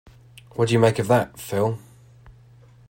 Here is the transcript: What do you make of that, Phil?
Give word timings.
What 0.55 0.69
do 0.69 0.73
you 0.73 0.79
make 0.79 0.97
of 0.97 1.07
that, 1.09 1.37
Phil? 1.39 1.77